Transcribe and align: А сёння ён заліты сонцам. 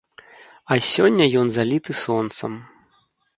А 0.71 0.77
сёння 0.91 1.27
ён 1.41 1.47
заліты 1.59 1.91
сонцам. 2.03 2.57